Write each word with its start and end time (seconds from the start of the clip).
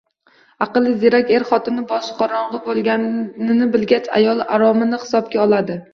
Aqlli, 0.65 0.93
ziyrak 1.03 1.29
er 1.35 1.43
xotini 1.49 1.83
boshqorong‘i 1.91 2.61
bo‘lganini 2.69 3.69
bilgach, 3.77 4.09
ayoli 4.21 4.49
oromini 4.57 5.01
hisobga 5.05 5.45
oladi. 5.49 5.79